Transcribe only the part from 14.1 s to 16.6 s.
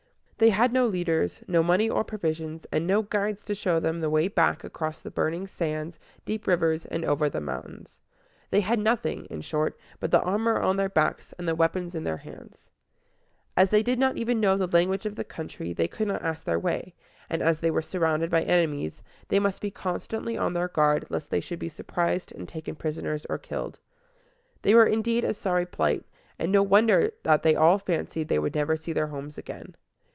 even know the language of the country, they could not ask their